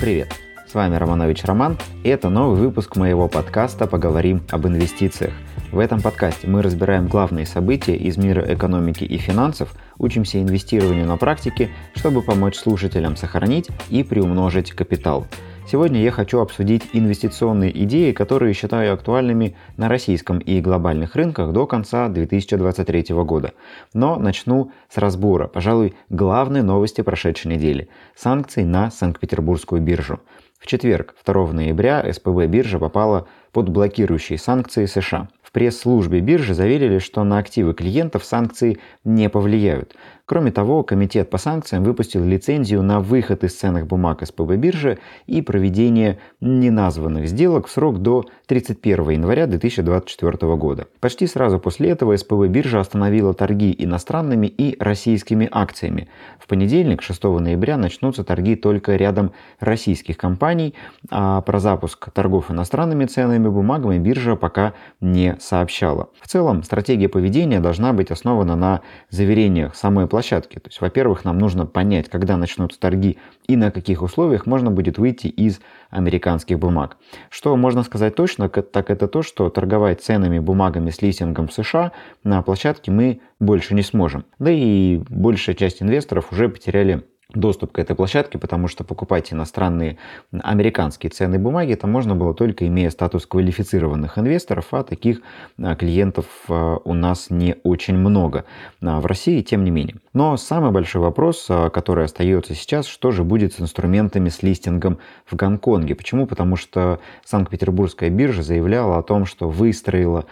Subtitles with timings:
[0.00, 0.32] Привет!
[0.66, 5.34] С вами Романович Роман, и это новый выпуск моего подкаста «Поговорим об инвестициях».
[5.72, 11.18] В этом подкасте мы разбираем главные события из мира экономики и финансов, учимся инвестированию на
[11.18, 15.26] практике, чтобы помочь слушателям сохранить и приумножить капитал–
[15.70, 21.64] Сегодня я хочу обсудить инвестиционные идеи, которые считаю актуальными на российском и глобальных рынках до
[21.68, 23.52] конца 2023 года.
[23.94, 30.18] Но начну с разбора, пожалуй, главной новости прошедшей недели– санкций на Санкт-Петербургскую биржу.
[30.58, 35.28] В четверг, 2 ноября, СПБ биржа попала под блокирующие санкции США.
[35.40, 39.94] В пресс-службе биржи заверили, что на активы клиентов санкции не повлияют.
[40.30, 45.42] Кроме того, комитет по санкциям выпустил лицензию на выход из ценных бумаг СПБ биржи и
[45.42, 50.86] проведение неназванных сделок в срок до 31 января 2024 года.
[51.00, 56.06] Почти сразу после этого СПБ биржа остановила торги иностранными и российскими акциями.
[56.38, 60.76] В понедельник, 6 ноября, начнутся торги только рядом российских компаний,
[61.10, 66.10] а про запуск торгов иностранными ценными бумагами биржа пока не сообщала.
[66.20, 70.60] В целом, стратегия поведения должна быть основана на заверениях самой площадки площадке.
[70.60, 73.16] То есть, во-первых, нам нужно понять, когда начнутся торги
[73.48, 76.98] и на каких условиях можно будет выйти из американских бумаг.
[77.30, 81.92] Что можно сказать точно, так это то, что торговать ценными бумагами с листингом в США
[82.22, 84.26] на площадке мы больше не сможем.
[84.38, 87.02] Да и большая часть инвесторов уже потеряли
[87.34, 89.98] доступ к этой площадке, потому что покупать иностранные
[90.32, 95.20] американские ценные бумаги там можно было только имея статус квалифицированных инвесторов, а таких
[95.58, 98.44] а, клиентов а, у нас не очень много
[98.82, 99.96] а, в России, тем не менее.
[100.12, 105.36] Но самый большой вопрос, который остается сейчас, что же будет с инструментами с листингом в
[105.36, 105.94] Гонконге.
[105.94, 106.26] Почему?
[106.26, 110.26] Потому что Санкт-Петербургская биржа заявляла о том, что выстроила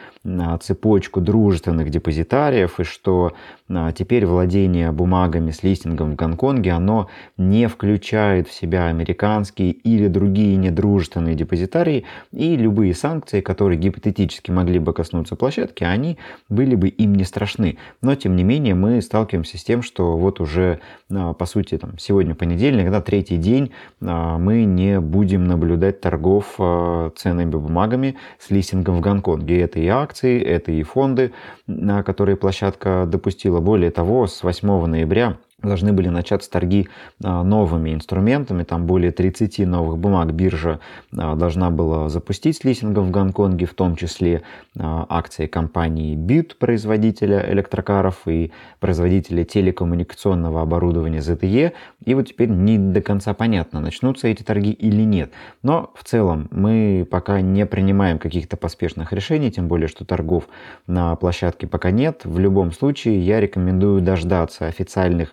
[0.61, 3.35] цепочку дружественных депозитариев и что
[3.95, 10.57] теперь владение бумагами с листингом в Гонконге, оно не включает в себя американские или другие
[10.57, 17.15] недружественные депозитарии, и любые санкции, которые гипотетически могли бы коснуться площадки, они были бы им
[17.15, 17.79] не страшны.
[18.03, 20.81] Но, тем не менее, мы сталкиваемся с тем, что вот уже,
[21.11, 26.55] а, по сути, там, сегодня понедельник, да, третий день, а, мы не будем наблюдать торгов
[26.59, 29.61] а, ценными бумагами с листингом в Гонконге.
[29.61, 31.33] Это и акции, это и фонды,
[32.07, 33.61] которые площадка допустила.
[33.61, 36.89] Более того, с 8 ноября должны были начаться торги
[37.23, 40.79] а, новыми инструментами, там более 30 новых бумаг биржа
[41.17, 44.43] а, должна была запустить с листингом в Гонконге, в том числе
[44.79, 51.73] а, акции компании BIT, производителя электрокаров и производителя телекоммуникационного оборудования ZTE.
[52.05, 55.33] И вот теперь не до конца понятно, начнутся эти торги или нет.
[55.65, 60.45] Но в целом мы пока не принимаем каких-то поспешных решений, тем более, что торгов
[60.87, 62.21] на площадке пока нет.
[62.25, 65.33] В любом случае я рекомендую дождаться официальных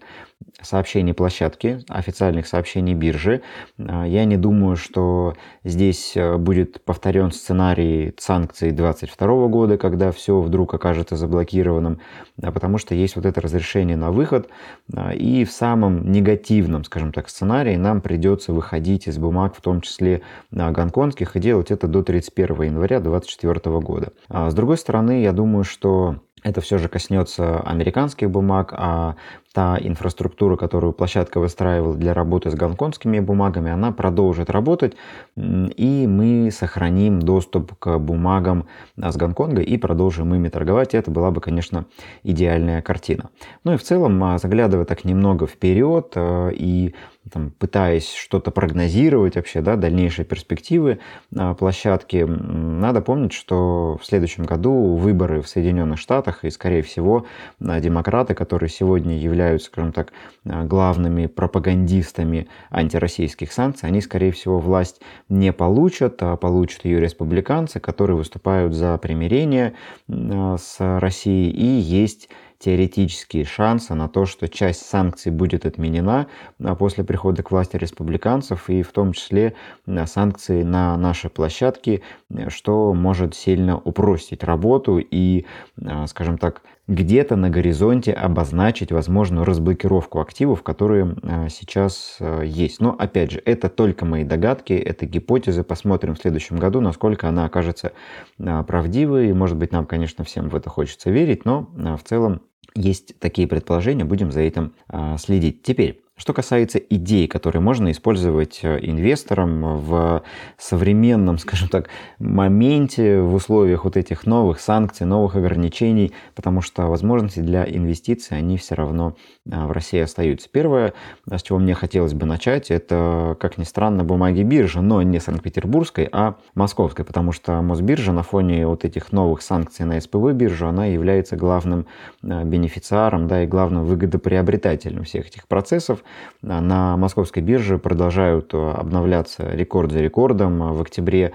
[0.62, 3.42] сообщений площадки, официальных сообщений биржи.
[3.78, 10.40] А, я не думаю, что здесь э, будет повторен сценарий санкций 2022 года, когда все
[10.40, 12.00] вдруг окажется заблокированным,
[12.42, 14.50] а потому что есть вот это разрешение на выход,
[14.96, 19.82] а, и в самом негативном, скажем так, сценарии нам придется выходить из бумаг, в том
[19.82, 20.22] числе
[20.52, 24.14] гонконгских, и делать это до 31 января 2024 года.
[24.30, 29.16] С другой стороны, я думаю, что это все же коснется американских бумаг, а
[29.56, 34.98] та инфраструктура, которую площадка выстраивала для работы с гонконгскими бумагами, она продолжит работать,
[35.38, 38.68] и мы сохраним доступ к бумагам
[38.98, 40.94] с Гонконга и продолжим ими торговать.
[40.94, 41.86] Это была бы, конечно,
[42.24, 43.30] идеальная картина.
[43.64, 46.94] Ну и в целом, а, заглядывая так немного вперед а, и
[47.32, 51.00] там, пытаясь что-то прогнозировать вообще, да, дальнейшие перспективы
[51.36, 57.26] а, площадки, надо помнить, что в следующем году выборы в Соединенных Штатах, и, скорее всего,
[57.60, 60.12] демократы, которые сегодня являются являются, скажем так,
[60.46, 67.80] э, главными пропагандистами антироссийских санкций, они, скорее всего, власть не получат, а получат ее республиканцы,
[67.80, 69.74] которые выступают за примирение
[70.08, 71.52] э, с Россией.
[71.52, 72.30] И есть
[72.60, 76.28] теоретические шансы на то, что часть санкций будет отменена
[76.64, 79.54] а, после прихода к власти республиканцев, и в том числе
[79.86, 82.02] а, санкции на наши площадки,
[82.48, 85.46] что может сильно упростить работу и,
[85.86, 91.16] а, скажем так, где-то на горизонте обозначить возможную разблокировку активов, которые
[91.50, 92.80] сейчас есть.
[92.80, 95.64] Но, опять же, это только мои догадки, это гипотезы.
[95.64, 97.94] Посмотрим в следующем году, насколько она окажется
[98.38, 99.34] правдивой.
[99.34, 102.42] Может быть, нам, конечно, всем в это хочется верить, но в целом
[102.76, 105.64] есть такие предположения, будем за этим а, следить.
[105.64, 110.24] Теперь, Что касается идей, которые можно использовать э, инвесторам в
[110.58, 111.90] современном, скажем так,
[112.20, 118.56] моменте, в условиях вот этих новых санкций, новых ограничений, потому что возможности для инвестиций, они
[118.56, 119.18] все равно
[119.52, 120.48] а, в России остаются.
[120.50, 120.94] Первое,
[121.30, 126.08] с чего мне хотелось бы начать, это, как ни странно, бумаги биржи, но не Санкт-Петербургской,
[126.14, 130.86] а московской, потому что Мосбиржа на фоне вот этих новых санкций на СПВ биржу, она
[130.86, 131.88] является главным
[132.24, 136.05] а, бенефициаром, да, и главным выгодоприобретателем всех этих процессов.
[136.42, 140.74] На московской бирже продолжают э, обновляться рекорд за рекордом.
[140.74, 141.34] В октябре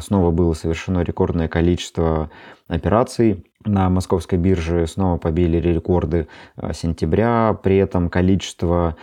[0.00, 2.30] снова было совершено рекордное количество
[2.68, 3.44] операций.
[3.64, 7.58] На московской бирже снова побили рекорды э, сентября.
[7.62, 8.96] При этом количество,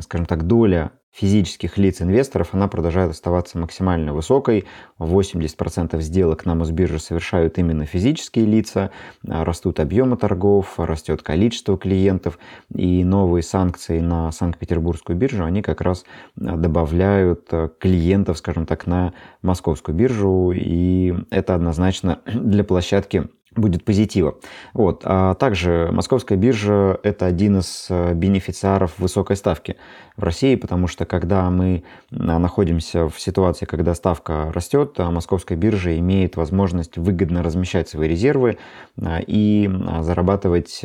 [0.00, 4.64] скажем так, доля физических лиц инвесторов, она продолжает оставаться максимально высокой.
[4.98, 8.90] 80% сделок на Мосбирже совершают именно физические лица,
[9.28, 12.38] а, растут объемы торгов, растет количество клиентов,
[12.74, 16.04] и новые санкции на Санкт-Петербургскую биржу, они как раз
[16.40, 17.48] а, добавляют
[17.78, 24.36] клиентов, скажем так, на московскую биржу, и это однозначно для площадки будет позитива.
[24.72, 25.02] Вот.
[25.04, 29.76] А также московская биржа– это один из бенефициаров высокой ставки
[30.16, 35.56] в России, потому что когда мы а, находимся в ситуации, когда ставка растет, а московская
[35.56, 38.58] биржа имеет возможность выгодно размещать свои резервы
[39.00, 39.70] а, и
[40.00, 40.84] зарабатывать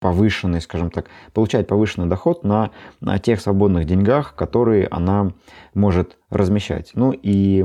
[0.00, 2.70] повышенный, скажем так, получать повышенный доход на,
[3.00, 5.32] на тех свободных деньгах, которые она
[5.74, 6.92] может размещать.
[6.94, 7.64] Ну и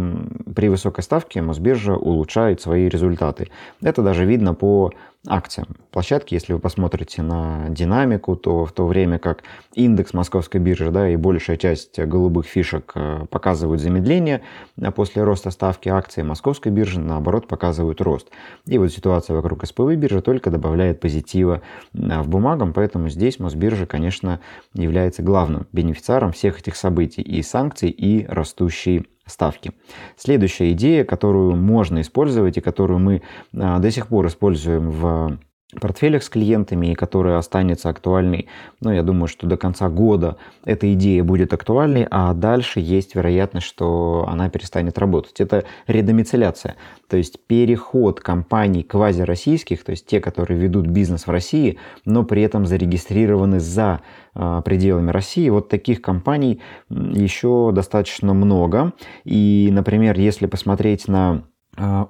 [0.54, 3.50] при высокой ставке Мосбиржа улучшает свои результаты.
[3.82, 4.92] Это даже видно по
[5.28, 6.34] акциям площадки.
[6.34, 9.44] Если вы посмотрите на динамику, то в то время как
[9.74, 14.42] индекс московской биржи да, и большая часть голубых фишек э, показывают замедление
[14.82, 18.30] а после роста ставки акций, московской биржи наоборот показывают рост.
[18.66, 21.62] И вот ситуация вокруг СПВ биржи только добавляет позитива
[21.94, 24.40] э, в бумагам, поэтому здесь Мосбиржа, конечно,
[24.74, 29.72] является главным бенефициаром всех этих событий и санкций, и растущей ставки.
[30.18, 33.22] Следующая идея, которую можно использовать и которую мы
[33.54, 35.40] а, до сих пор используем в
[35.80, 38.48] портфелях с клиентами, и которая останется актуальной,
[38.82, 43.68] ну, я думаю, что до конца года эта идея будет актуальной, а дальше есть вероятность,
[43.68, 45.42] что она перестанет работать.
[45.42, 46.76] Это редомицеляция,
[47.10, 52.44] то есть переход компаний квазироссийских, то есть те, которые ведут бизнес в России, но при
[52.44, 54.02] этом зарегистрированы за
[54.34, 55.50] а, пределами России.
[55.50, 58.94] Вот таких компаний еще достаточно много.
[59.24, 61.44] И, например, если посмотреть на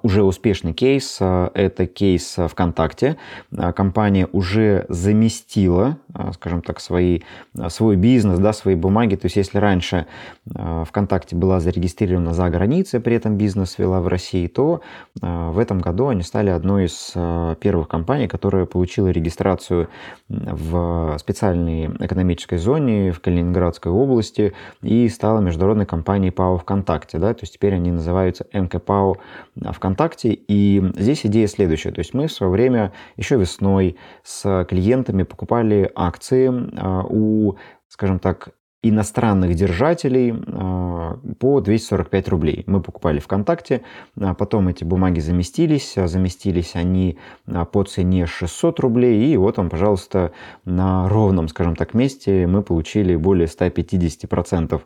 [0.02, 3.16] уже успешный кейс, а, это кейс ВКонтакте.
[3.56, 5.96] А, компания уже заместила,
[6.34, 7.20] скажем так, свои,
[7.68, 9.16] свой бизнес, да, свои бумаги.
[9.16, 10.06] То есть если раньше
[10.46, 14.80] ВКонтакте была зарегистрирована за границей, при этом бизнес вела в России, то
[15.20, 17.12] в этом году они стали одной из
[17.60, 19.88] первых компаний, которая получила регистрацию
[20.28, 27.18] в специальной экономической зоне в Калининградской области и стала международной компанией ПАО ВКонтакте.
[27.18, 27.34] Да?
[27.34, 29.16] То есть теперь они называются МКПАО
[29.62, 30.32] ВКонтакте.
[30.32, 31.92] И здесь идея следующая.
[31.92, 37.56] То есть мы в свое время еще весной с клиентами покупали акции а, у,
[37.88, 38.50] скажем так,
[38.82, 42.64] иностранных держателей а, по 245 рублей.
[42.66, 43.82] Мы покупали ВКонтакте,
[44.20, 47.18] а потом эти бумаги заместились, заместились они
[47.72, 50.32] по цене 600 рублей, и вот вам, пожалуйста,
[50.64, 54.82] на ровном, скажем так, месте мы получили более 150%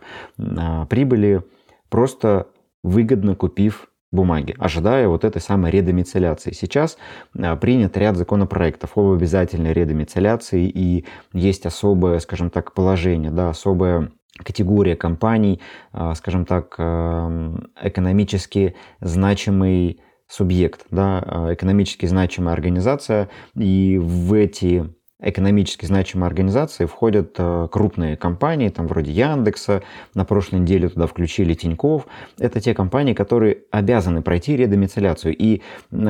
[0.86, 1.42] прибыли,
[1.90, 2.46] просто
[2.82, 6.52] выгодно купив бумаги, ожидая вот этой самой редомицеляции.
[6.52, 6.98] Сейчас
[7.38, 14.10] а, принят ряд законопроектов об обязательной редомицеляции и есть особое, скажем так, положение, да, особая
[14.38, 15.60] категория компаний,
[15.92, 25.86] а, скажем так, а, экономически значимый субъект, да, экономически значимая организация, и в эти экономически
[25.86, 29.82] значимые организации входят э, крупные компании, там вроде Яндекса,
[30.14, 32.06] на прошлой неделе туда включили Тиньков.
[32.38, 35.36] Это те компании, которые обязаны пройти редомицеляцию.
[35.36, 35.62] И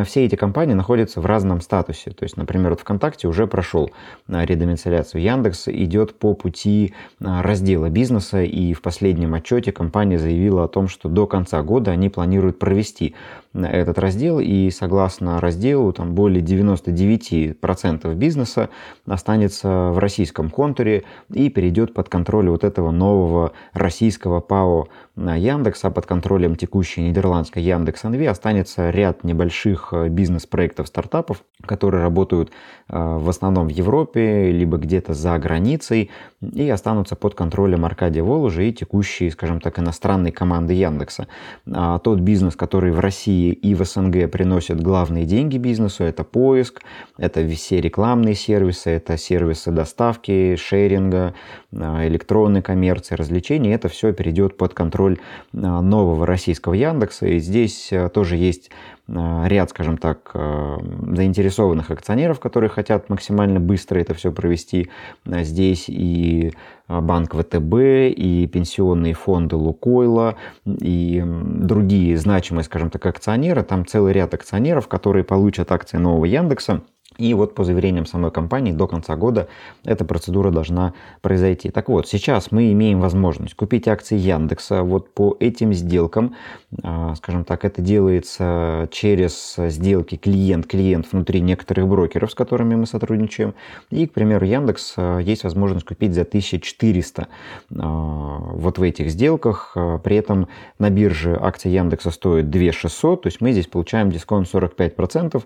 [0.05, 2.11] все эти компании находятся в разном статусе.
[2.11, 3.90] То есть, например, вот ВКонтакте уже прошел
[4.29, 5.23] э, редомицеляцию.
[5.23, 10.88] Яндекс идет по пути э, раздела бизнеса, и в последнем отчете компания заявила о том,
[10.88, 13.14] что до конца года они планируют провести
[13.54, 18.71] этот раздел, и согласно разделу, там более 99% бизнеса
[19.07, 24.88] останется в российском контуре и перейдет под контроль вот этого нового российского ПАО
[25.26, 32.50] а под контролем текущей нидерландской Яндекс Анви останется ряд небольших э, бизнес-проектов стартапов, которые работают
[32.88, 38.62] э, в основном в Европе, либо где-то за границей, и останутся под контролем Аркадия Воложа
[38.62, 41.28] и текущей, скажем так, иностранной команды Яндекса.
[41.70, 46.04] А тот бизнес, который в России и в СНГ приносят главные деньги бизнесу.
[46.04, 46.82] Это поиск,
[47.18, 51.35] это все рекламные сервисы, это сервисы доставки, шеринга,
[51.76, 53.70] а, электронной коммерции, развлечений.
[53.70, 55.18] Это все перейдет под контроль
[55.52, 57.26] а, нового российского Яндекса.
[57.26, 58.70] И здесь а, тоже есть
[59.12, 64.90] ряд, скажем так, заинтересованных акционеров, которые хотят максимально быстро это все провести.
[65.26, 66.52] Здесь и
[66.88, 67.75] банк ВТБ,
[68.17, 73.62] и пенсионные фонды Лукойла, и другие значимые, скажем так, акционеры.
[73.62, 76.83] Там целый ряд акционеров, которые получат акции нового Яндекса
[77.20, 79.48] и вот по заверениям самой компании до конца года
[79.84, 81.70] эта процедура должна произойти.
[81.70, 86.34] Так вот, сейчас мы имеем возможность купить акции Яндекса вот по этим сделкам.
[86.82, 93.54] А, скажем так, это делается через сделки клиент-клиент внутри некоторых брокеров, с которыми мы сотрудничаем.
[93.90, 97.28] И, к примеру, Яндекс а, есть возможность купить за 1400
[97.76, 99.76] а, вот в этих сделках.
[100.02, 100.48] При этом
[100.78, 105.42] на бирже акции Яндекса стоят 2600, то есть мы здесь получаем дисконт 45%.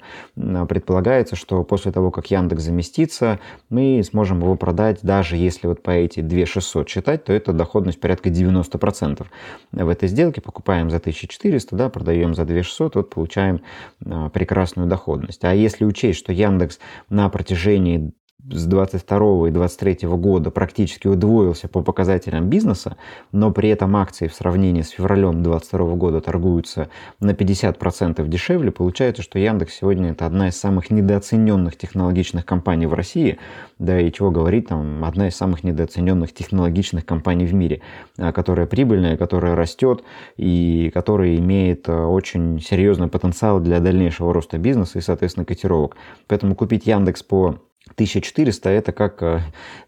[0.68, 5.90] Предполагается, что после того, как Яндекс заместится, мы сможем его продать, даже если вот по
[5.90, 9.26] эти 2600 считать, то это доходность порядка 90%.
[9.72, 13.60] В этой сделке покупаем за 1400, да, продаем за 2600, вот получаем
[14.04, 15.44] а, прекрасную доходность.
[15.44, 16.78] А если учесть, что Яндекс
[17.08, 18.12] на протяжении
[18.50, 22.96] с 22 и 23 года практически удвоился по показателям бизнеса,
[23.32, 29.22] но при этом акции в сравнении с февралем 22 года торгуются на 50% дешевле, получается,
[29.22, 33.38] что Яндекс сегодня это одна из самых недооцененных технологичных компаний в России,
[33.78, 37.80] да и чего говорить, там одна из самых недооцененных технологичных компаний в мире,
[38.18, 40.04] а, которая прибыльная, которая растет
[40.36, 45.96] и которая имеет а, очень серьезный потенциал для дальнейшего роста бизнеса и, соответственно, котировок.
[46.26, 47.58] Поэтому купить Яндекс по
[47.92, 49.40] 1400 это как э,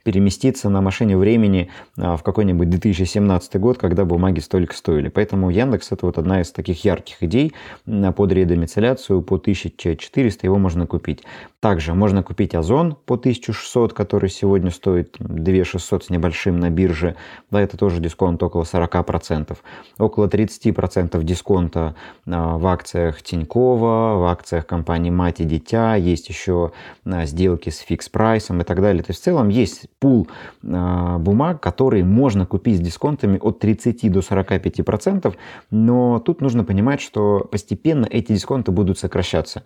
[0.04, 5.08] переместиться на машине времени а, в какой-нибудь 2017 год, когда бумаги столько стоили.
[5.08, 7.54] Поэтому Яндекс это вот одна из таких ярких идей
[7.86, 11.22] под редомицеляцию по 1400 его можно купить.
[11.60, 17.16] Также можно купить Озон по 1600, который сегодня стоит 2600 с небольшим на бирже.
[17.50, 19.56] Да, это тоже дисконт около 40%.
[19.98, 25.96] Около 30% дисконта а, в акциях Тинькова, в акциях компании Мать и Дитя.
[25.96, 26.72] Есть еще
[27.24, 29.02] сделки с фикс прайсом и так далее.
[29.02, 30.28] То есть в целом есть пул
[30.62, 35.36] э, бумаг, которые можно купить с дисконтами от 30 до 45 процентов,
[35.70, 39.62] но тут нужно понимать, что постепенно эти дисконты будут сокращаться.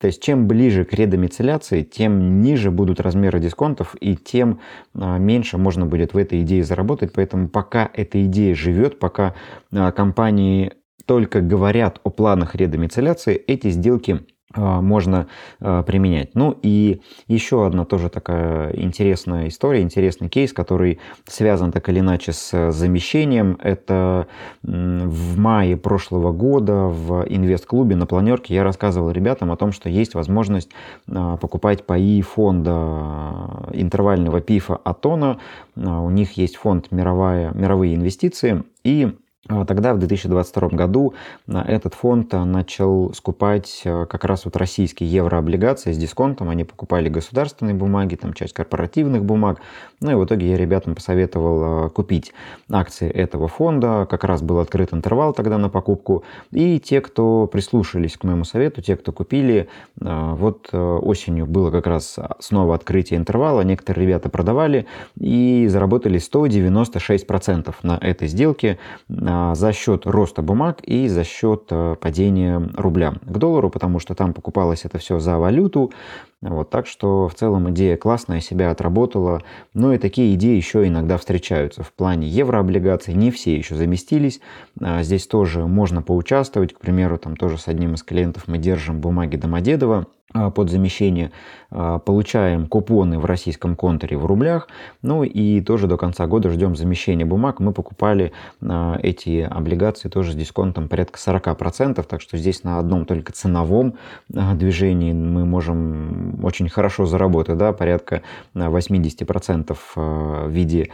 [0.00, 4.60] То есть чем ближе к редомицеляции, тем ниже будут размеры дисконтов и тем
[4.94, 7.12] э, меньше можно будет в этой идее заработать.
[7.12, 9.34] Поэтому пока эта идея живет, пока
[9.72, 10.72] э, компании
[11.06, 15.26] только говорят о планах редомицеляции, эти сделки а, можно
[15.60, 16.34] а, применять.
[16.34, 22.32] Ну и еще одна тоже такая интересная история, интересный кейс, который связан так или иначе
[22.32, 23.58] с замещением.
[23.62, 24.26] Это
[24.62, 30.14] в мае прошлого года в инвест-клубе на планерке я рассказывал ребятам о том, что есть
[30.14, 30.70] возможность
[31.10, 35.38] а, покупать паи фонда интервального пифа Атона.
[35.76, 38.64] У них есть фонд мировая, мировые инвестиции.
[38.84, 41.14] И а тогда, в 2022 году,
[41.48, 46.48] а, этот фонд а, начал скупать как раз вот российские еврооблигации с дисконтом.
[46.48, 49.60] Они покупали государственные бумаги, там часть корпоративных бумаг.
[50.00, 52.32] Ну и в итоге я ребятам посоветовал купить
[52.70, 54.06] акции этого фонда.
[54.08, 56.24] Как раз был открыт интервал тогда на покупку.
[56.50, 62.18] И те, кто прислушались к моему совету, те, кто купили, вот осенью было как раз
[62.38, 63.62] снова открытие интервала.
[63.62, 64.86] Некоторые ребята продавали
[65.18, 68.78] и заработали 196% на этой сделке
[69.10, 74.14] а, за счет роста бумаг и за счет э, падения рубля к доллару, потому что
[74.14, 75.92] там покупалось это все за валюту.
[76.40, 79.42] Вот, так что в целом идея классная, себя отработала.
[79.72, 81.82] Но и такие идеи еще иногда встречаются.
[81.82, 84.40] В плане еврооблигаций не все еще заместились.
[84.80, 86.74] А, здесь тоже можно поучаствовать.
[86.74, 90.06] К примеру, там тоже с одним из клиентов мы держим бумаги Домодедово.
[90.36, 91.30] А, под замещение,
[91.70, 94.66] а, получаем купоны в российском контуре в рублях,
[95.00, 97.60] ну и тоже до конца года ждем замещения бумаг.
[97.60, 103.06] Мы покупали а, эти облигации тоже с дисконтом порядка 40%, так что здесь на одном
[103.06, 103.94] только ценовом
[104.28, 108.22] движении мы можем очень хорошо заработать, да, порядка
[108.54, 110.90] 80% в виде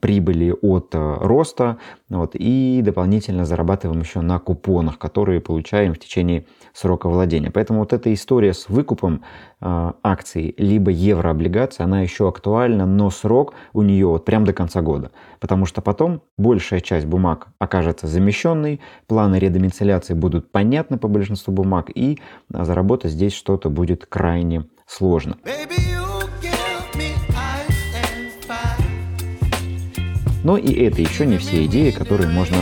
[0.00, 1.78] прибыли от роста,
[2.08, 7.52] вот, и дополнительно зарабатываем еще на купонах, которые получаем в течение срока владения.
[7.52, 9.22] Поэтому вот эта история с выкупом
[9.60, 14.82] э, акций либо еврооблигаций, она еще актуальна, но срок у нее вот прям до конца
[14.82, 15.10] года.
[15.40, 21.90] Потому что потом большая часть бумаг окажется замещенной, планы редомицеляции будут понятны по большинству бумаг,
[21.94, 22.18] и
[22.52, 25.36] а, заработать здесь что-то будет крайне сложно.
[30.44, 32.56] Но и это еще не все идеи, которые можно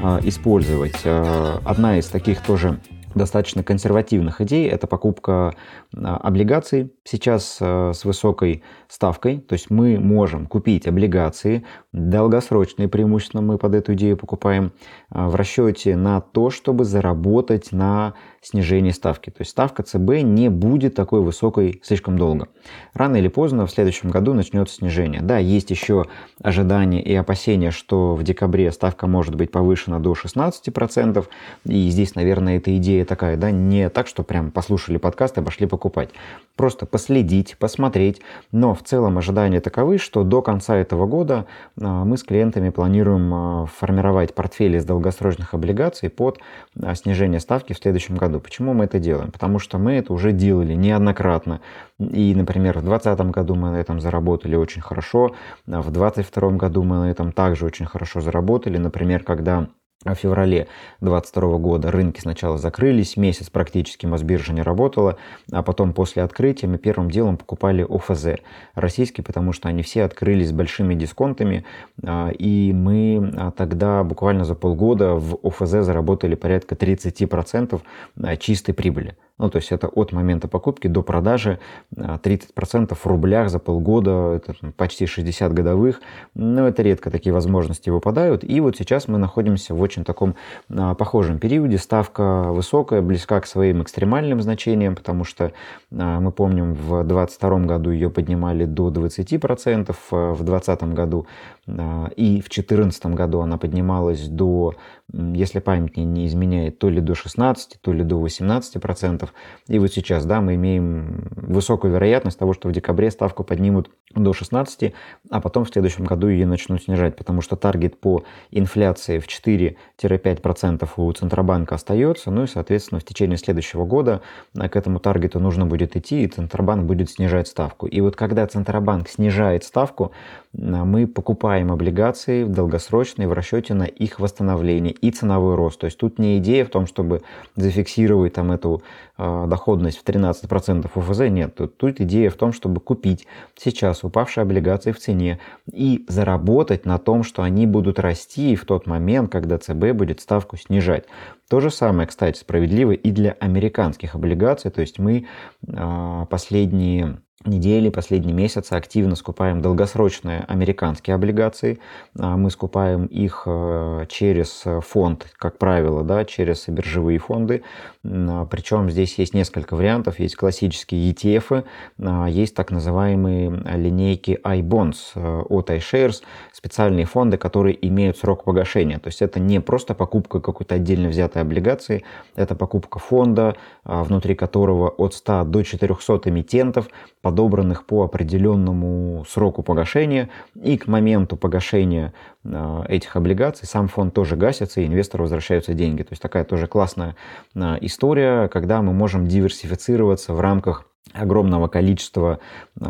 [0.00, 1.00] э, использовать.
[1.02, 2.78] Э, одна из таких тоже
[3.14, 4.68] достаточно консервативных идей.
[4.68, 5.54] Это покупка
[5.96, 9.40] а, облигаций сейчас а, с высокой ставкой.
[9.40, 11.64] То есть мы можем купить облигации,
[11.94, 14.72] долгосрочные преимущественно мы под эту идею покупаем,
[15.10, 19.30] а, в расчете на то, чтобы заработать на снижение ставки.
[19.30, 22.48] То есть ставка ЦБ не будет такой высокой слишком долго.
[22.92, 25.22] Рано или поздно в следующем году начнется снижение.
[25.22, 26.06] Да, есть еще
[26.42, 31.24] ожидания и опасения, что в декабре ставка может быть повышена до 16%.
[31.64, 35.66] И здесь, наверное, эта идея такая, да, не так, что прям послушали подкаст и пошли
[35.66, 36.10] покупать.
[36.56, 38.20] Просто последить, посмотреть.
[38.52, 41.46] Но в целом ожидания таковы, что до конца этого года
[41.84, 46.40] мы с клиентами планируем а, формировать портфели из долгосрочных облигаций под
[46.82, 48.40] а, снижение ставки в следующем году.
[48.40, 49.30] Почему мы это делаем?
[49.30, 51.60] Потому что мы это уже делали неоднократно.
[51.98, 55.34] И, например, в 2020 году мы на этом заработали очень хорошо,
[55.66, 58.78] а в 2022 году мы на этом также очень хорошо заработали.
[58.78, 59.68] Например, когда
[60.04, 60.68] в феврале
[61.00, 65.16] 2022 года рынки сначала закрылись, месяц практически Мосбиржа не работала,
[65.50, 68.40] а потом после открытия мы первым делом покупали ОФЗ
[68.74, 71.64] российский, потому что они все открылись с большими дисконтами,
[72.04, 77.80] а, и мы а, тогда буквально за полгода в ОФЗ заработали порядка 30%
[78.22, 79.16] а, чистой прибыли.
[79.36, 81.58] Ну, то есть это от момента покупки до продажи
[81.96, 86.00] 30% а, в рублях за полгода, это почти 60 годовых.
[86.34, 88.44] Но это редко такие возможности выпадают.
[88.44, 90.36] И вот сейчас мы находимся в очень таком
[90.70, 91.78] а, похожем периоде.
[91.78, 95.50] Ставка высокая, близка к своим экстремальным значениям, потому что
[95.92, 101.26] а, мы помним, в 2022 году ее поднимали до 20%, в 2020 году
[101.66, 104.74] и в 2014 году она поднималась до
[105.12, 109.34] если память не изменяет, то ли до 16, то ли до 18 процентов.
[109.68, 114.32] И вот сейчас, да, мы имеем высокую вероятность того, что в декабре ставку поднимут до
[114.32, 114.94] 16,
[115.30, 120.40] а потом в следующем году ее начнут снижать, потому что таргет по инфляции в 4-5
[120.40, 124.22] процентов у Центробанка остается, ну и, соответственно, в течение следующего года
[124.54, 127.86] к этому таргету нужно будет идти, и Центробанк будет снижать ставку.
[127.86, 130.12] И вот когда Центробанк снижает ставку,
[130.52, 135.80] мы покупаем облигации долгосрочные в расчете на их восстановление и ценовой рост.
[135.80, 137.22] То есть тут не идея в том, чтобы
[137.56, 138.82] зафиксировать там эту
[139.18, 141.54] э, доходность в 13% УФЗ, нет.
[141.54, 145.38] Тут, тут идея в том, чтобы купить сейчас упавшие облигации в цене
[145.72, 150.56] и заработать на том, что они будут расти в тот момент, когда ЦБ будет ставку
[150.56, 151.04] снижать.
[151.48, 154.70] То же самое, кстати, справедливо и для американских облигаций.
[154.70, 155.26] То есть мы
[155.66, 161.78] э, последние недели, последние месяцы активно скупаем долгосрочные американские облигации.
[162.18, 167.62] А, мы скупаем их э, через фонд, как правило, да, через биржевые фонды.
[168.04, 170.18] А, Причем здесь есть несколько вариантов.
[170.18, 171.64] Есть классические ETF,
[172.02, 178.98] а, есть так называемые линейки iBonds э, от iShares, специальные фонды, которые имеют срок погашения.
[178.98, 182.04] То есть это не просто покупка какой-то отдельно взятой облигации,
[182.36, 186.88] это покупка фонда, внутри которого от 100 до 400 эмитентов,
[187.34, 192.12] подобранных по определенному сроку погашения, и к моменту погашения
[192.44, 196.02] а, этих облигаций сам фонд тоже гасится, и инвестору возвращаются деньги.
[196.02, 197.16] То есть такая тоже классная
[197.56, 202.40] а, история, когда мы можем диверсифицироваться в рамках огромного количества
[202.80, 202.84] э,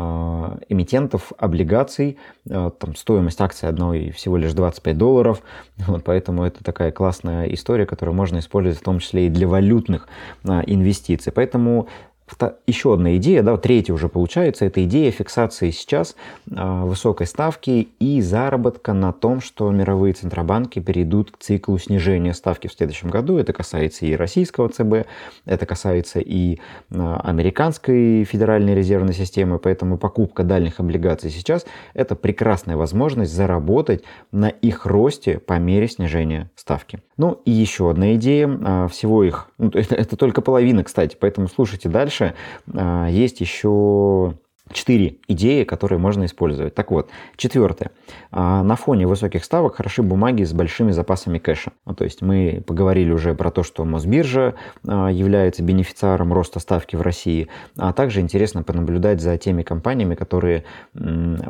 [0.69, 2.17] эмитентов облигаций.
[2.49, 5.41] Э, там стоимость акции одной всего лишь 25 долларов.
[5.87, 10.07] Вот, поэтому это такая классная история, которую можно использовать в том числе и для валютных
[10.43, 11.31] э, инвестиций.
[11.33, 11.87] Поэтому
[12.65, 16.15] еще одна идея, да, третья уже получается, это идея фиксации сейчас
[16.49, 22.67] э, высокой ставки и заработка на том, что мировые центробанки перейдут к циклу снижения ставки
[22.67, 23.37] в следующем году.
[23.37, 25.07] Это касается и российского ЦБ,
[25.45, 32.75] это касается и э, американской федеральной резервной системы, поэтому покупка дальних облигаций сейчас это прекрасная
[32.75, 37.01] возможность заработать на их росте по мере снижения ставки.
[37.17, 41.47] Ну и еще одна идея, э, всего их, ну, это, это только половина, кстати, поэтому
[41.47, 42.35] слушайте дальше.
[42.73, 44.35] А, есть еще
[44.71, 46.73] четыре идеи, которые можно использовать.
[46.73, 47.91] Так вот, четвертое.
[48.31, 51.71] А, на фоне высоких ставок хороши бумаги с большими запасами кэша.
[51.85, 54.55] Ну, то есть мы поговорили уже про то, что Мосбиржа
[54.87, 57.47] а, является бенефициаром роста ставки в России,
[57.77, 60.63] а также интересно понаблюдать за теми компаниями, которые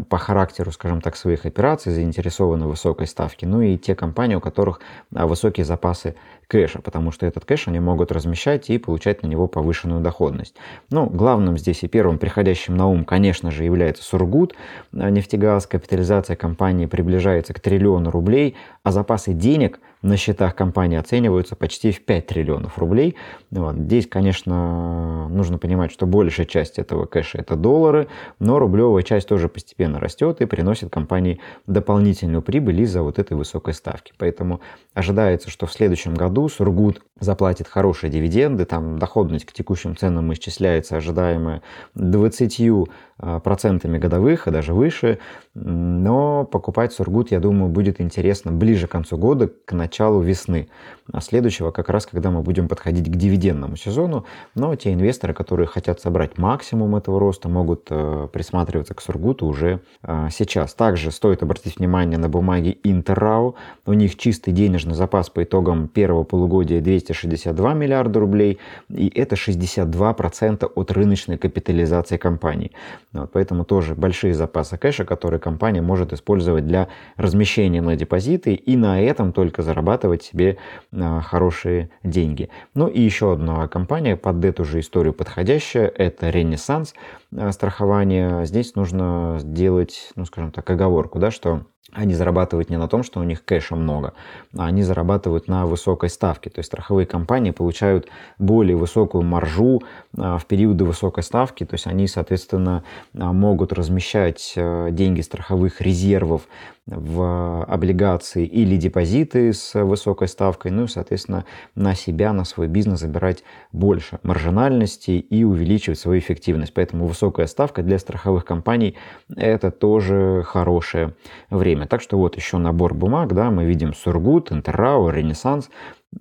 [0.10, 4.42] по характеру, скажем так, своих операций заинтересованы в высокой ставке, ну и те компании, у
[4.42, 6.16] которых высокие запасы
[6.48, 10.56] кэша, потому что этот кэш они могут размещать и получать на него повышенную доходность.
[10.90, 14.56] Ну, главным здесь и первым приходящим на ум, конечно же, является Сургут.
[14.92, 21.92] Нефтегаз, капитализация компании приближается к триллиону рублей, а запасы денег на счетах компании оцениваются почти
[21.92, 23.16] в 5 триллионов рублей.
[23.50, 23.76] Вот.
[23.76, 29.50] Здесь, конечно, нужно понимать, что большая часть этого кэша это доллары, но рублевая часть тоже
[29.50, 34.14] постепенно растет и приносит компании дополнительную прибыль из-за вот этой высокой ставки.
[34.20, 34.62] Поэтому
[34.94, 40.98] ожидается, что в следующем году Сургут заплатит хорошие дивиденды, там доходность к текущим ценам исчисляется
[40.98, 41.64] ожидаемая
[41.96, 42.84] 20 а,
[43.18, 45.20] процентами годовых, и даже выше.
[45.54, 50.68] Но покупать Сургут, я думаю, будет интересно ближе к концу года, к началу весны.
[51.12, 54.26] А следующего как раз, когда мы будем подходить к дивидендному сезону.
[54.56, 59.82] Но те инвесторы, которые хотят собрать максимум этого роста, могут э, присматриваться к Сургуту уже
[60.04, 60.74] э, сейчас.
[60.74, 63.56] Также стоит обратить внимание на бумаги Интеррау.
[63.86, 68.60] У них чистый денежный запас по итогам первого полугодия 262 миллиарда рублей.
[68.90, 72.72] И это 62% от рыночной капитализации компании.
[73.14, 78.76] Вот, поэтому тоже большие запасы кэша, которые компания может использовать для размещения на депозиты и
[78.76, 80.58] на этом только зарабатывать себе
[80.92, 82.50] а, хорошие деньги.
[82.74, 86.94] Ну и еще одна компания под эту же историю подходящая, это Renaissance
[87.38, 88.46] а, страхование.
[88.46, 93.20] Здесь нужно сделать, ну скажем так, оговорку, да, что они зарабатывают не на том, что
[93.20, 94.14] у них кэша много,
[94.58, 96.50] а они зарабатывают на высокой ставке.
[96.50, 99.82] То есть страховые компании получают более высокую маржу
[100.18, 101.66] а, в периоды высокой ставки.
[101.66, 102.84] То есть они, соответственно,
[103.18, 106.48] а, могут размещать э, деньги страховых резервов
[106.88, 113.00] в облигации или депозиты с высокой ставкой, ну и, соответственно, на себя, на свой бизнес
[113.00, 116.74] забирать больше маржинальности и увеличивать свою эффективность.
[116.76, 118.96] Поэтому высокая ставка для страховых компаний–
[119.36, 121.16] это тоже хорошее
[121.50, 121.88] время.
[121.88, 125.72] Так что вот еще набор бумаг, да, мы видим Сургут, Интеррау, Ренессанс,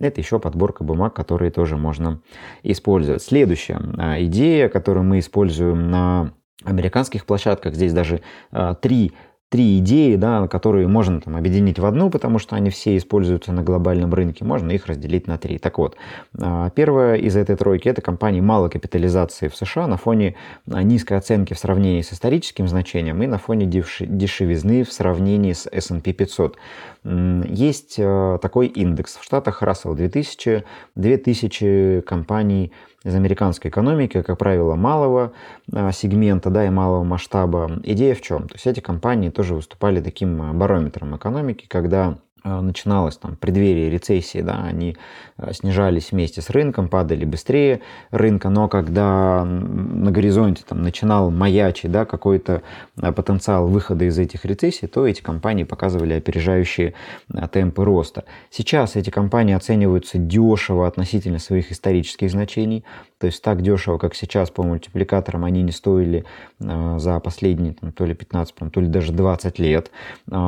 [0.00, 2.20] это еще подборка бумаг, которые тоже можно
[2.62, 3.22] использовать.
[3.22, 6.32] Следующая а, идея, которую мы используем на
[6.64, 9.12] американских площадках, здесь даже а, три
[9.48, 13.62] три идеи, да, которые можно там, объединить в одну, потому что они все используются на
[13.62, 15.58] глобальном рынке, можно их разделить на три.
[15.58, 15.96] Так вот,
[16.40, 20.34] а, первая из этой тройки– это компании малой капитализации в США на фоне
[20.68, 25.68] а, низкой оценки в сравнении с историческим значением и на фоне дешевизны в сравнении с
[25.70, 26.56] S&P 500.
[27.04, 30.64] Есть а, такой индекс в Штатах Russell 2000,
[30.96, 32.72] 2000 компаний
[33.04, 35.32] из американской экономики, как правило, малого
[35.72, 37.70] а, сегмента да, и малого масштаба.
[37.84, 38.48] Идея в чем?
[38.48, 44.42] То есть эти компании тоже выступали таким а, барометром экономики, когда начиналось там преддверие рецессии,
[44.42, 44.96] да, они
[45.38, 47.80] а, снижались вместе с рынком, падали быстрее
[48.10, 52.62] рынка, но когда на горизонте там начинал маячить, да, какой-то
[53.00, 56.92] а, потенциал выхода из этих рецессий, то эти компании показывали опережающие
[57.50, 58.24] темпы роста.
[58.50, 62.84] Сейчас эти компании оцениваются дешево относительно своих исторических значений,
[63.18, 66.26] то есть так дешево, как сейчас по мультипликаторам, они не стоили
[66.58, 69.90] за последние там, то ли 15, то ли даже 20 лет.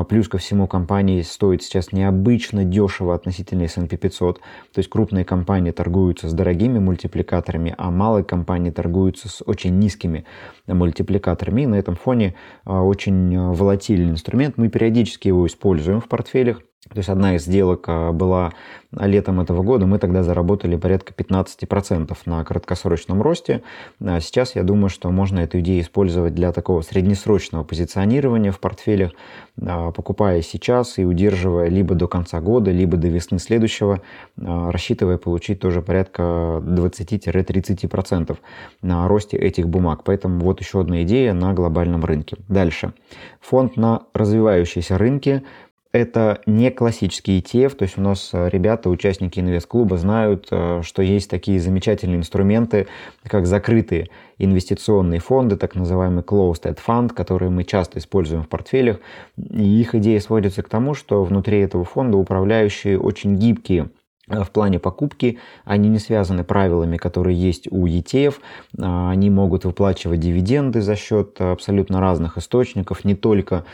[0.08, 4.38] Плюс ко всему компании стоят сейчас сейчас необычно дешево относительно S&P 500.
[4.38, 4.42] То
[4.78, 10.24] есть крупные компании торгуются с дорогими мультипликаторами, а малые компании торгуются с очень низкими
[10.66, 11.62] мультипликаторами.
[11.62, 14.56] И на этом фоне а, очень волатильный инструмент.
[14.56, 16.60] Мы периодически его используем в портфелях.
[16.90, 18.52] То есть одна из сделок а, была
[18.92, 23.62] летом этого года, мы тогда заработали порядка 15% на краткосрочном росте.
[24.00, 29.12] А сейчас я думаю, что можно эту идею использовать для такого среднесрочного позиционирования в портфелях,
[29.60, 34.00] а, покупая сейчас и удерживая либо до конца года, либо до весны следующего,
[34.36, 38.38] рассчитывая получить тоже порядка 20-30%
[38.82, 40.02] на росте этих бумаг.
[40.04, 42.36] Поэтому вот еще одна идея на глобальном рынке.
[42.48, 42.92] Дальше.
[43.40, 45.42] Фонд на развивающиеся рынки–
[45.96, 51.02] это не классический ETF, то есть у нас э, ребята, участники инвест-клуба знают, э, что
[51.02, 52.86] есть такие замечательные инструменты,
[53.24, 59.00] как закрытые инвестиционные фонды, так называемый closed-end fund, которые мы часто используем в портфелях.
[59.36, 63.88] И их идея сводится к тому, что внутри этого фонда управляющие очень гибкие
[64.28, 68.34] в плане покупки, они не связаны правилами, которые есть у ETF,
[68.78, 73.64] а, они могут выплачивать дивиденды за счет абсолютно разных источников, не только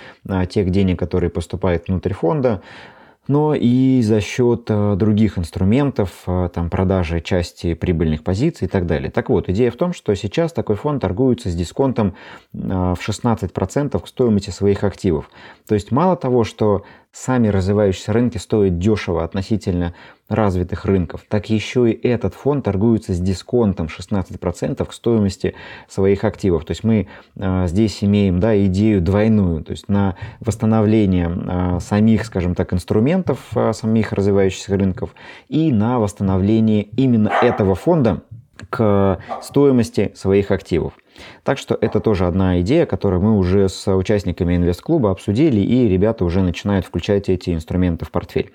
[0.51, 2.63] тех денег, которые поступают внутрь фонда,
[3.29, 8.87] но и за счет э, других инструментов, э, там, продажи части прибыльных позиций и так
[8.87, 9.11] далее.
[9.11, 12.15] Так вот, идея в том, что сейчас такой фонд торгуется с дисконтом
[12.53, 15.31] в 16% к стоимости своих активов.
[15.69, 19.95] То есть мало того, что сами развивающиеся рынки стоят дешево относительно
[20.29, 25.55] развитых рынков, так еще и этот фонд торгуется с дисконтом 16% к стоимости
[25.89, 26.65] своих активов.
[26.65, 32.25] То есть мы э, здесь имеем да, идею двойную, то есть на восстановление э, самих,
[32.25, 35.15] скажем так, инструментов э, самих развивающихся рынков
[35.49, 38.23] и на восстановление именно этого фонда
[38.73, 40.95] к стоимости своих активов.
[41.45, 46.25] Так что это тоже одна идея, которую мы уже с участниками инвест-клуба обсудили, и ребята
[46.25, 48.51] уже начинают включать эти инструменты в портфель.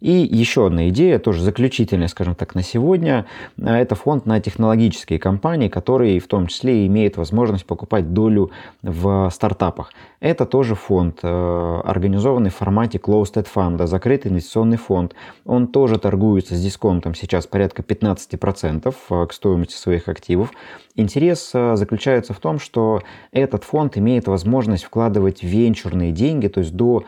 [0.00, 3.24] И еще одна идея, тоже заключительная, скажем так, на сегодня,
[3.62, 8.50] а, это фонд на технологические компании, которые в том числе имеют возможность покупать долю
[8.82, 9.92] в стартапах.
[10.24, 15.14] Это тоже фонд, э, организованный в формате closed-end фонда, закрытый инвестиционный фонд.
[15.44, 20.52] Он тоже торгуется с дисконтом сейчас порядка 15% э, к стоимости своих активов.
[20.96, 26.74] Интерес э, заключается в том, что этот фонд имеет возможность вкладывать венчурные деньги, то есть
[26.74, 27.04] до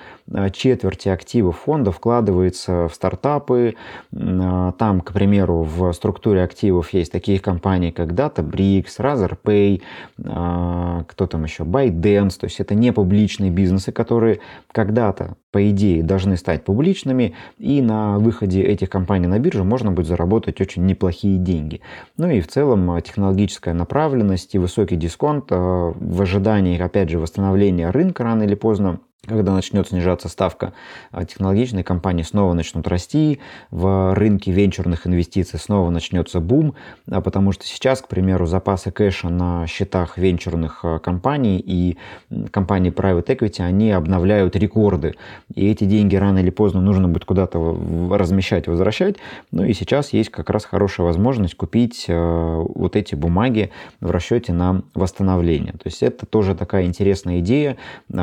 [0.52, 3.76] четверти активов фонда вкладывается в стартапы.
[4.10, 9.82] Там, к примеру, в структуре активов есть такие компании, как DataBricks, RazorPay,
[11.06, 14.40] кто там еще, ByteDance, то есть это не публичные бизнесы, которые
[14.72, 20.08] когда-то, по идее, должны стать публичными, и на выходе этих компаний на биржу можно будет
[20.08, 21.82] заработать очень неплохие деньги.
[22.16, 27.90] Ну и в целом технологическая направленность и высокий дисконт э, в ожидании, опять же, восстановления
[27.90, 30.72] рынка рано или поздно когда начнет снижаться ставка,
[31.10, 36.74] а технологичные компании снова начнут расти, в рынке венчурных инвестиций снова начнется бум,
[37.10, 41.96] а потому что сейчас, к примеру, запасы кэша на счетах венчурных а, компаний и
[42.50, 45.14] компаний private equity, они обновляют рекорды.
[45.54, 47.58] И эти деньги рано или поздно нужно будет куда-то
[48.10, 49.16] размещать, возвращать.
[49.50, 54.82] Ну и сейчас есть как раз хорошая возможность купить вот эти бумаги в расчете на
[54.94, 55.72] восстановление.
[55.72, 57.76] То есть это тоже такая интересная идея,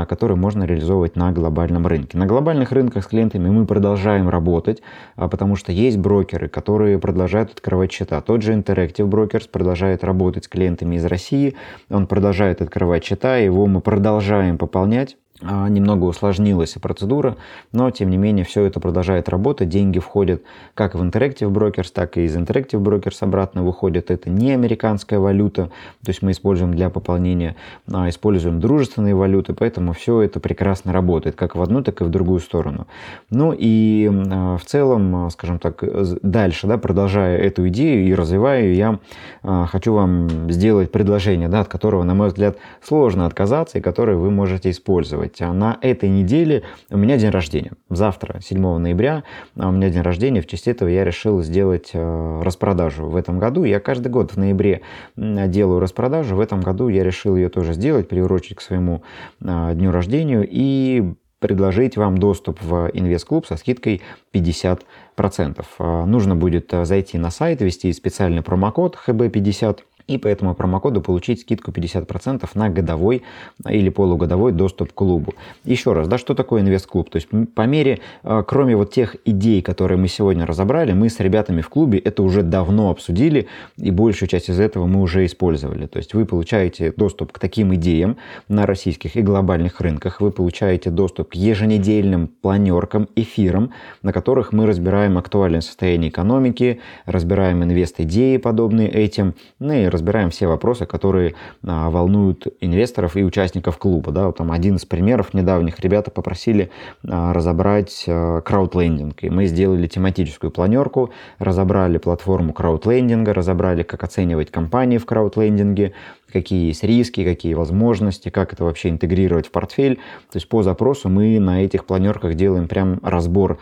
[0.08, 2.18] которую можно реализовать реализовывать на глобальном рынке.
[2.18, 4.82] На глобальных рынках с клиентами мы продолжаем работать,
[5.16, 8.22] а, потому что есть брокеры, которые продолжают открывать счета.
[8.22, 11.56] Тот же Interactive Brokers продолжает работать с клиентами из России,
[11.90, 15.18] он продолжает открывать счета, его мы продолжаем пополнять.
[15.46, 17.36] А, немного усложнилась процедура,
[17.72, 20.42] но тем не менее все это продолжает работать, деньги входят
[20.74, 24.10] как в Interactive Brokers, так и из Interactive Brokers обратно выходят.
[24.12, 25.66] Это не американская валюта,
[26.04, 27.56] то есть мы используем для пополнения,
[27.92, 32.10] а используем дружественные валюты, поэтому все это прекрасно работает, как в одну, так и в
[32.10, 32.88] другую сторону.
[33.30, 35.84] Ну и а, в целом, скажем так,
[36.22, 39.00] дальше, да, продолжая эту идею и развивая ее,
[39.44, 44.18] я хочу вам сделать предложение, да, от которого, на мой взгляд, сложно отказаться и которое
[44.18, 45.42] вы можете использовать планировать.
[45.42, 47.72] А на этой неделе у меня день рождения.
[47.90, 49.24] Завтра, 7 ноября,
[49.58, 50.42] а у меня день рождения.
[50.42, 53.64] В честь этого я решил сделать э, распродажу в этом году.
[53.64, 54.82] Я каждый год в ноябре
[55.16, 56.36] делаю распродажу.
[56.36, 59.04] В этом году я решил ее тоже сделать, приурочить к своему
[59.42, 64.02] э, дню рождения и предложить вам доступ в инвест-клуб со скидкой
[64.34, 64.80] 50%.
[65.18, 71.42] Э, нужно будет зайти на сайт, ввести специальный промокод HB50 и по этому промокоду получить
[71.42, 73.24] скидку 50% на годовой
[73.68, 75.34] или полугодовой доступ к клубу.
[75.64, 77.10] Еще раз, да, что такое инвест-клуб?
[77.10, 81.20] То есть по мере, э, кроме вот тех идей, которые мы сегодня разобрали, мы с
[81.20, 85.86] ребятами в клубе это уже давно обсудили, и большую часть из этого мы уже использовали.
[85.88, 90.90] То есть вы получаете доступ к таким идеям на российских и глобальных рынках, вы получаете
[90.90, 98.90] доступ к еженедельным планеркам, эфирам, на которых мы разбираем актуальное состояние экономики, разбираем инвест-идеи, подобные
[98.90, 104.12] этим, ну и разбираем все вопросы, которые а, волнуют инвесторов и участников клуба.
[104.12, 105.80] Да, вот там один из примеров недавних.
[105.80, 106.70] Ребята попросили
[107.08, 109.24] а, разобрать а, краудлендинг.
[109.24, 115.94] И мы сделали тематическую планерку, разобрали платформу краудлендинга, разобрали, как оценивать компании в краудлендинге,
[116.34, 119.96] какие есть риски, какие возможности, как это вообще интегрировать в портфель.
[120.32, 123.60] То есть по запросу мы на этих планерках делаем прям разбор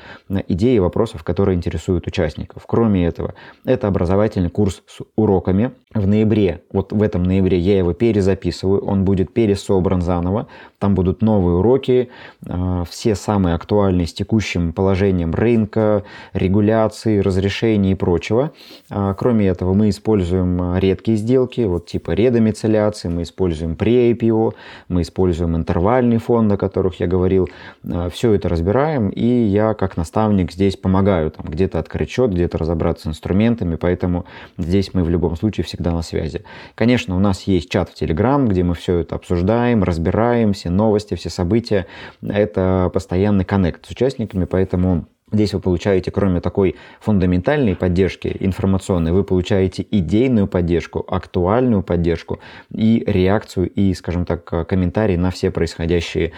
[0.47, 2.63] идей и вопросов, которые интересуют участников.
[2.65, 5.71] Кроме этого, это образовательный курс с уроками.
[5.93, 10.47] В ноябре, вот в этом ноябре я его перезаписываю, он будет пересобран заново.
[10.79, 12.09] Там будут новые уроки,
[12.47, 16.03] а, все самые актуальные с текущим положением рынка,
[16.33, 18.51] регуляции, разрешений и прочего.
[18.89, 24.53] А, кроме этого, мы используем редкие сделки, вот типа редомицель, канцеляции, мы используем pre-IPO,
[24.87, 27.49] мы используем интервальный фонд, о которых я говорил.
[27.89, 32.57] А, Все это разбираем, и я как наставник здесь помогаю, там где-то открыть счет, где-то
[32.57, 34.25] разобраться с инструментами, поэтому
[34.57, 36.43] здесь мы в любом случае всегда на связи.
[36.75, 41.15] Конечно, у нас есть чат в Telegram, где мы все это обсуждаем, разбираем, все новости,
[41.15, 41.87] все события.
[42.21, 49.23] Это постоянный коннект с участниками, поэтому Здесь вы получаете, кроме такой фундаментальной поддержки информационной, вы
[49.23, 52.39] получаете идейную поддержку, актуальную поддержку
[52.69, 56.33] и реакцию, и, скажем так, комментарии на все происходящие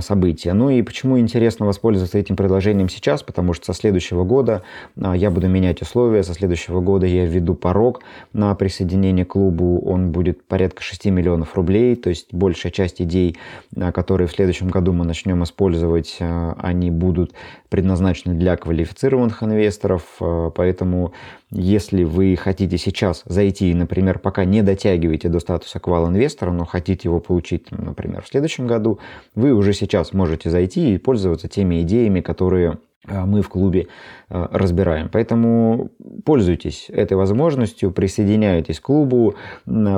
[0.00, 0.52] события.
[0.52, 3.22] Ну и почему интересно воспользоваться этим предложением сейчас?
[3.22, 4.62] Потому что со следующего года
[5.00, 8.02] а, я буду менять условия, со следующего года я введу порог
[8.34, 13.38] на присоединение к клубу, он будет порядка 6 миллионов рублей, то есть большая часть идей,
[13.74, 17.32] а, которые в следующем году мы начнем использовать, они будут
[17.68, 21.12] предназначены для квалифицированных инвесторов, э, поэтому
[21.50, 27.20] если вы хотите сейчас зайти, например, пока не дотягиваете до статуса квал-инвестора, но хотите его
[27.20, 28.98] получить, например, в следующем году,
[29.34, 33.88] вы уже сейчас можете зайти и пользоваться теми идеями, которые мы в клубе
[34.28, 35.08] а, разбираем.
[35.08, 35.90] Поэтому
[36.24, 39.34] пользуйтесь этой возможностью, присоединяйтесь к клубу.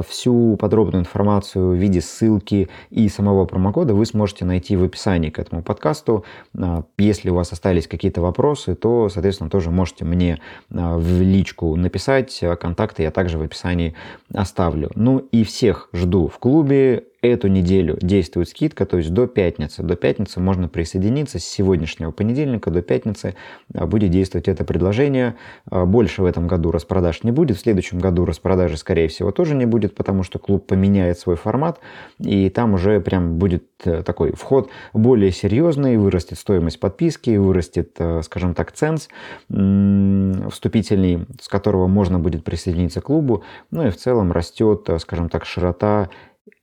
[0.09, 5.39] Всю подробную информацию в виде ссылки и самого промокода вы сможете найти в описании к
[5.39, 6.25] этому подкасту.
[6.59, 12.43] А, если у вас остались какие-то вопросы, то, соответственно, тоже можете мне в личку написать.
[12.61, 13.95] Контакты я также в описании
[14.33, 14.91] оставлю.
[14.95, 19.83] Ну и всех жду в клубе эту неделю действует скидка, то есть до пятницы.
[19.83, 23.35] До пятницы можно присоединиться с сегодняшнего понедельника до пятницы
[23.75, 25.37] а, будет действовать это предложение.
[25.71, 27.59] А, больше в этом году распродаж не будет.
[27.59, 31.79] В следующем году распродажи, скорее всего, тоже не будет, потому что клуб поменяет свой формат,
[32.19, 38.23] и там уже прям будет э, такой вход более серьезный, вырастет стоимость подписки, вырастет, э,
[38.23, 39.09] скажем так, ценз
[39.49, 43.45] вступительный, с которого можно будет присоединиться к клубу.
[43.71, 46.09] Ну и в целом растет, э, скажем так, широта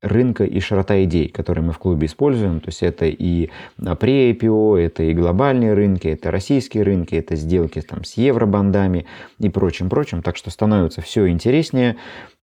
[0.07, 2.59] рынка и широта идей, которые мы в клубе используем.
[2.59, 8.03] То есть это и pre-IPO, это и глобальные рынки, это российские рынки, это сделки там,
[8.03, 9.05] с евробандами
[9.39, 10.21] и прочим-прочим.
[10.23, 11.97] Так что становится все интереснее.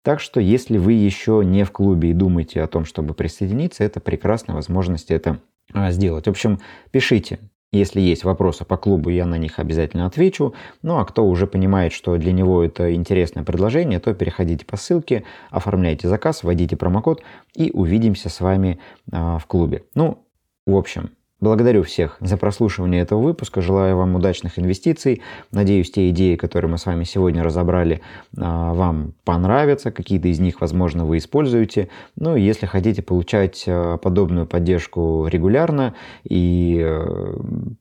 [0.03, 3.99] Так что если вы еще не в клубе и думаете о том, чтобы присоединиться, это
[3.99, 5.39] прекрасная возможность это
[5.73, 6.25] а, сделать.
[6.25, 6.59] В общем,
[6.91, 7.39] пишите,
[7.71, 10.53] если есть вопросы по клубу, я на них обязательно отвечу.
[10.81, 15.23] Ну а кто уже понимает, что для него это интересное предложение, то переходите по ссылке,
[15.49, 17.23] оформляйте заказ, вводите промокод
[17.55, 18.79] и увидимся с вами
[19.11, 19.85] а, в клубе.
[19.95, 20.27] Ну,
[20.65, 23.61] в общем, Благодарю всех за прослушивание этого выпуска.
[23.61, 25.23] Желаю вам удачных инвестиций.
[25.51, 28.01] Надеюсь, те идеи, которые мы с вами сегодня разобрали,
[28.37, 29.89] а, вам понравятся.
[29.89, 31.89] Какие-то из них, возможно, вы используете.
[32.15, 37.33] Ну, если хотите получать а, подобную поддержку регулярно и э,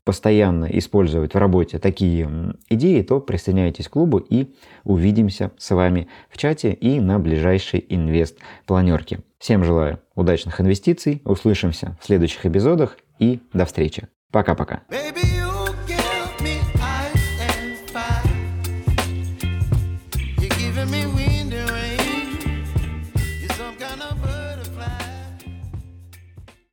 [0.05, 6.39] постоянно использовать в работе такие идеи, то присоединяйтесь к клубу и увидимся с вами в
[6.39, 9.19] чате и на ближайшей инвест-планерке.
[9.39, 11.21] Всем желаю удачных инвестиций.
[11.25, 14.09] Услышимся в следующих эпизодах и до встречи.
[14.33, 14.83] Пока-пока.